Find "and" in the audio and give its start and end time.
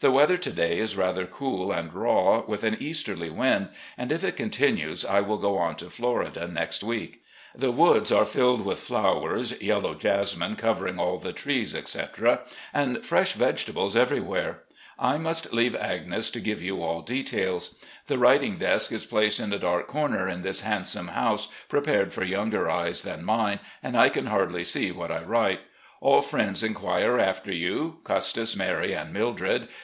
1.72-1.92, 3.98-4.10, 12.96-13.04, 23.82-23.98, 28.94-29.12